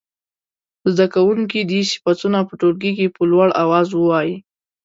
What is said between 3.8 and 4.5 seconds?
ووايي.